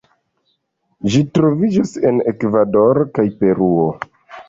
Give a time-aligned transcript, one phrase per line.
[1.15, 3.89] Ĝi troviĝas en Ekvadoro kaj Peruo.